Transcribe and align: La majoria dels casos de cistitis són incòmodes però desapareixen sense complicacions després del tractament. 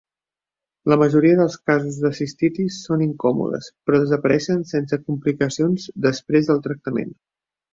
La 0.91 0.95
majoria 1.01 1.35
dels 1.39 1.57
casos 1.71 1.99
de 2.05 2.11
cistitis 2.21 2.79
són 2.87 3.03
incòmodes 3.07 3.69
però 3.91 4.01
desapareixen 4.05 4.65
sense 4.73 5.01
complicacions 5.05 5.89
després 6.11 6.51
del 6.51 6.65
tractament. 6.71 7.17